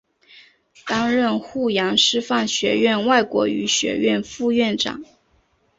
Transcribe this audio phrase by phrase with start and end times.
[0.87, 5.03] 担任阜阳师范学院外国语学院副院长。